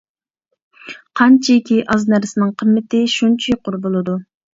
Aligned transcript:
قانچىكى 1.19 1.77
ئاز 1.95 2.05
نەرسىنىڭ 2.13 2.53
قىممىتى 2.63 3.03
شۇنچە 3.17 3.53
يۇقىرى 3.55 3.81
بولىدۇ. 3.85 4.17